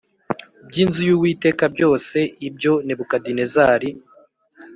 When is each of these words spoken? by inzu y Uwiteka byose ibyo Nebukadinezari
by 0.67 0.75
inzu 0.83 0.99
y 1.09 1.11
Uwiteka 1.15 1.63
byose 1.75 2.17
ibyo 2.47 2.73
Nebukadinezari 2.85 3.89